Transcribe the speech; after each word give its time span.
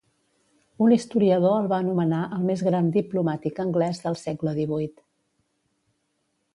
Un 0.85 0.95
historiador 0.95 1.57
el 1.59 1.67
va 1.75 1.79
anomenar 1.85 2.23
el 2.39 2.49
més 2.49 2.65
gran 2.69 2.89
diplomàtic 2.97 3.63
anglès 3.67 4.03
del 4.07 4.21
segle 4.25 4.57
XVIII. 4.61 5.07